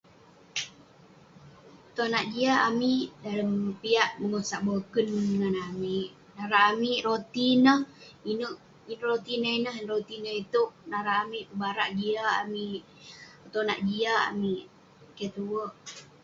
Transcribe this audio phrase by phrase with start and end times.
[1.95, 3.51] Tonak jiak amik dalem
[3.81, 7.81] piak pegosak boken ngan amik kalau amik rotei neh
[8.31, 8.55] inuek
[8.93, 12.81] ireh neh ineh inuek rotei nah ituek narak amik pebarak jiak amik
[13.41, 14.63] petonak jiak amik
[15.17, 15.71] keh tuek